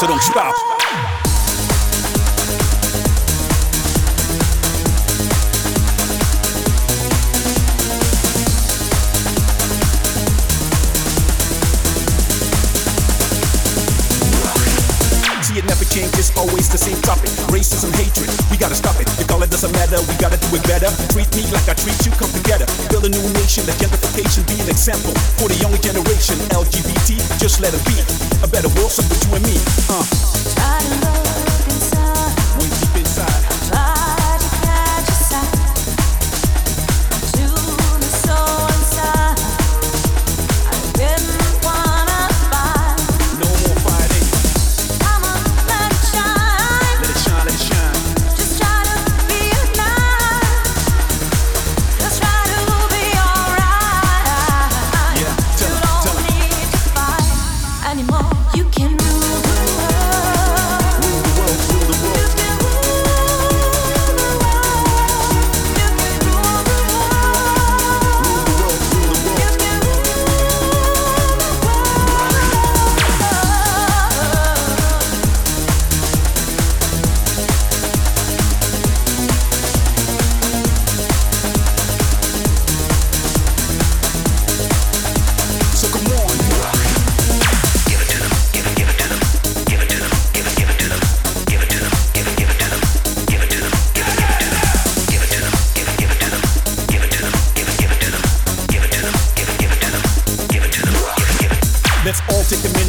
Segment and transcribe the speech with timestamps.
[0.00, 0.79] so don't stop.
[15.50, 17.30] See, it never changes, always the same topic.
[17.50, 19.08] Racism, hatred, we gotta stop it.
[19.18, 20.86] The color doesn't matter, we gotta do it better.
[21.10, 22.66] Treat me like I treat you, come together.
[22.86, 25.10] Build a new nation, let gentrification be an example
[25.42, 26.38] for the younger generation.
[26.54, 27.98] LGBT, just let it be.
[28.46, 29.58] A better world, so for you and me.
[29.90, 31.19] Uh,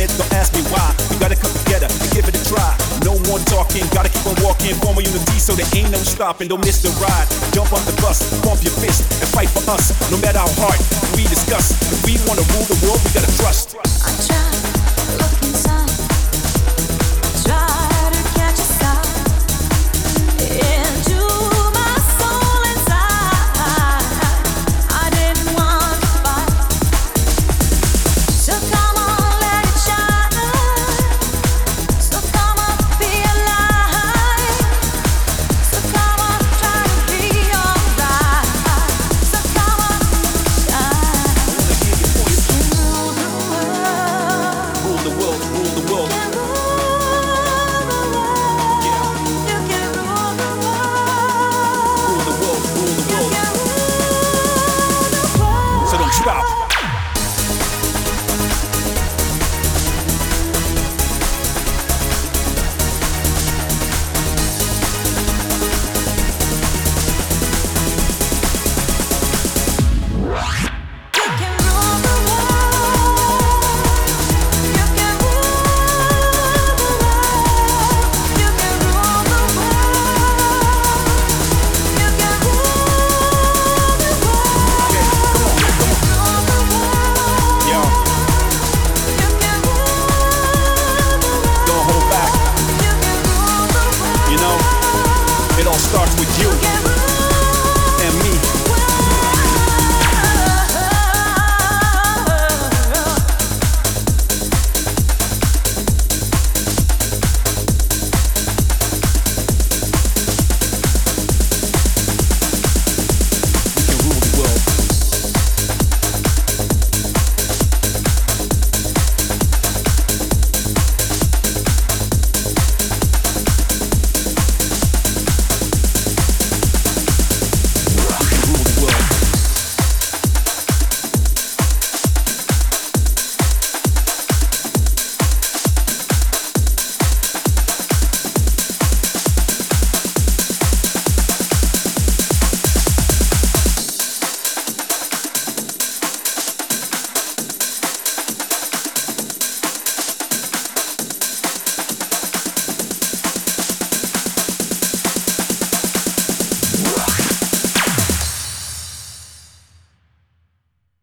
[0.02, 0.96] all take a minute, don't ask me why.
[1.10, 2.78] We gotta come together and give it a try.
[3.04, 4.74] No more talking, gotta keep on walking.
[4.82, 6.48] Form a unity so there ain't no stopping.
[6.48, 7.28] Don't miss the ride.
[7.54, 9.94] Jump on the bus, pump your fist, and fight for us.
[10.12, 10.80] No matter how hard
[11.16, 11.72] we discuss.
[11.92, 13.91] If we wanna rule the world, we gotta trust.